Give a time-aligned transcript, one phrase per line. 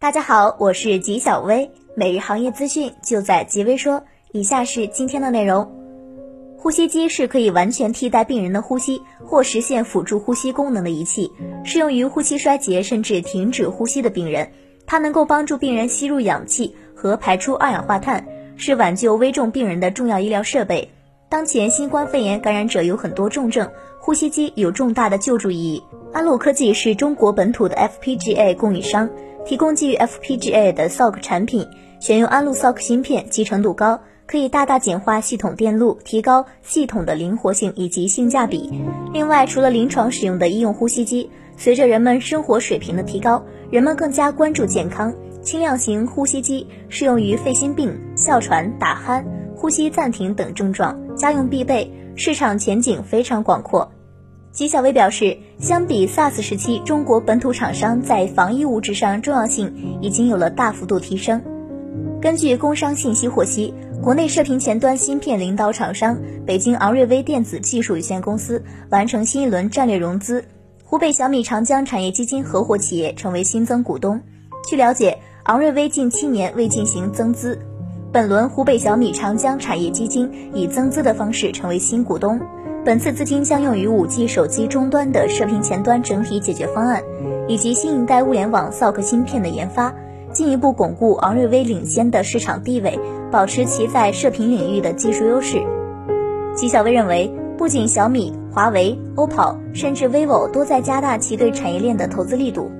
[0.00, 4.02] 大家好，我是吉小薇，每日行业资讯就在吉微说。
[4.32, 5.70] 以下是今天的内容：
[6.56, 11.30] 呼吸机是可以完全替代病人的呼吸或实现辅助呼吸功能的仪器，
[11.64, 14.50] 适用于呼吸衰竭甚至停止呼吸的病人。
[14.86, 18.26] 它能够帮助病人吸入氧气和排出二氧化碳，
[18.56, 20.90] 是挽救危重病人的重要医疗设备。
[21.28, 25.82] 当前新冠肺炎感染者有很多重症，呼吸机有重大的救助意义。
[26.10, 29.10] 安陆科技是中国本土的 FPGA 供应商。
[29.44, 31.66] 提供基于 FPGA 的 SOC 产品，
[32.00, 38.70] 选用安路 SOC 芯片，集成度高，可以大大简化系统电路，提高系统的灵活性以及性价比。
[39.12, 45.12] 另外，除了临床使用的医用呼吸机，随着人们生活水平的提高，人们更加关注健康。
[45.42, 49.24] 轻量型呼吸机适用于肺心病、哮喘、打鼾、
[49.56, 53.90] 呼吸暂停等症状，家用必备，市场前景非常广阔。
[54.52, 61.40] 纪晓薇表示，相比 SARS 时期，中国本土厂商在防疫物质上重要性已经有了大幅度提升。
[62.20, 70.44] 根据工商信息获悉，国内射频前端芯片领导厂商北京昂瑞威电子技术有限公司完成新一轮战略融资，
[70.84, 74.20] 湖北小米长江产业基金合伙企业成为新增股东。
[74.68, 77.60] 据了解，昂瑞威近七年未进行增资，
[78.12, 82.40] 本轮湖北小米长江产业基金以增资的方式成为新股东。
[82.82, 87.02] 本次资金将用于 5G 手机终端的射频前端整体解决方案，
[87.46, 89.94] 以及新一代物联网 SOC 芯片的研发，
[90.32, 92.98] 进一步巩固昂瑞威领先的市场地位，
[93.30, 95.62] 保持其在射频领域的技术优势。
[96.56, 102.70] 纪晓薇认为，不仅小米、华为、OPPO，甚至 vivo 都在加大其对产业链的投资力度。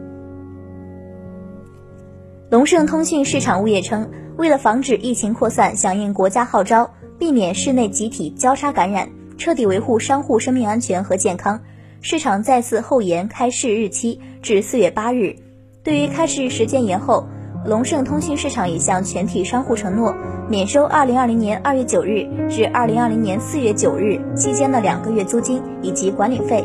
[2.49, 9.07] 龙盛通讯市场物业称，为了防止疫情扩散，响应国家号召，避免室内集体交叉感染。
[9.41, 11.59] 彻底维护商户生命安全和健康，
[12.03, 15.35] 市场再次后延开市日期至四月八日。
[15.83, 17.27] 对于开市时间延后，
[17.65, 20.15] 龙盛通讯市场已向全体商户承诺
[20.47, 26.63] 免收二零二零年二月九日至二零二零年四月九日期间的两个月租金以及管理费。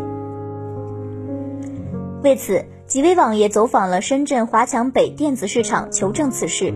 [2.24, 6.74] 为此，极微网也走访了深圳华强北电子市场求证此事。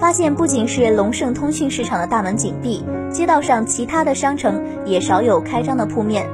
[0.00, 6.28] 发现不仅是龙盛通讯市场的大门紧闭，街道上其他的商城也少有开张的铺面，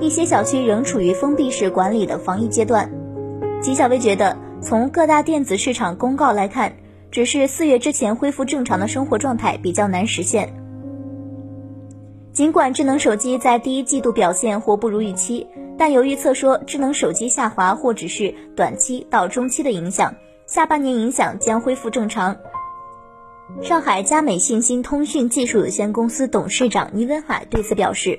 [0.00, 2.90] 一些小区仍处于封闭式管理的防疫阶段。
[3.60, 6.72] 吉小薇觉得，从各大电子市场公告来看，
[7.10, 10.54] 只是四月之前恢复正常的生活状态比较难实现。
[12.32, 15.46] 尽管智能手机在第一季度表现或不如预期，
[15.76, 20.14] 但有预测说智能手机下滑或只是短期到中期的影响，
[20.46, 22.36] 下半年影响将恢复正常。
[23.62, 28.18] 上海佳美信息通讯技术有限公司董事长倪文海对此表示：“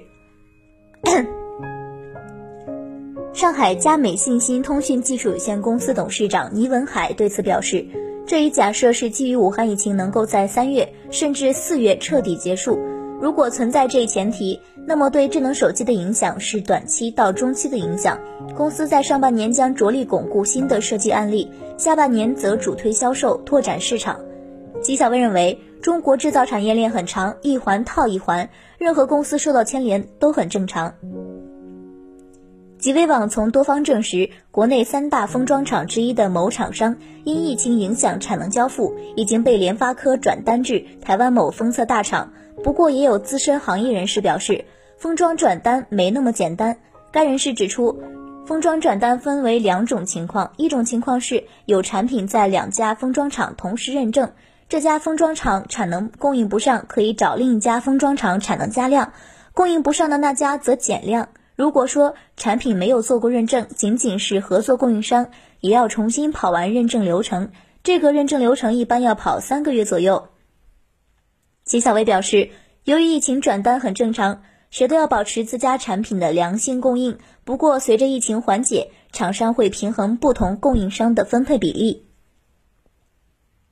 [3.31, 7.85] 上海佳美信息通讯技术有限公司董事长倪文海对此表示，
[8.25, 12.77] 这一假设是基于武汉疫情能够在三月甚至四月彻底结束。
[13.21, 18.19] 如果存在这一前提，那么对智能手机的影响是短期到中期的影响。
[18.57, 24.19] 公司在上半年将着力巩固新的设计案例，下半年则主推销售，拓展市场。”
[24.89, 30.95] 纪晓薇认为，中国制造产业链很长，一环套一环，任何公司受到牵连都很正常。
[32.79, 42.33] 极微网从多方证实，国内三大封装厂之一的某厂商因疫情影响产能交付，已经被联发科转单至台湾某封测大厂。
[42.63, 44.65] 不过，也有资深行业人士表示，
[44.97, 46.75] 封装转单没那么简单。
[47.11, 48.01] 该人士指出，
[48.47, 54.31] 封装转单分为两种情况，一种情况是有产品在两家封装厂同时认证。
[54.69, 59.13] 这家封装厂产能供应不上，可以找另一家封装厂产能加量，
[59.55, 61.29] 供应不上的那家则减量。
[61.55, 67.51] 如果说产品没有做过认证，仅仅是合作供应商，也要重新跑完认证流程。
[67.81, 70.27] 这个认证流程一般要跑三个月左右。
[71.65, 72.51] 齐小薇表示，
[72.83, 77.17] 由于疫情转单很正常，谁都要保持自家产品的良性供应。
[77.43, 82.05] 不过随着疫情缓解，厂商会平衡不同供应商的分配比例。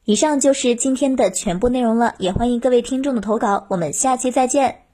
[0.08, 4.87] 以上就是今天的全部内容了，也欢迎各位听众的投稿，我们下期再见。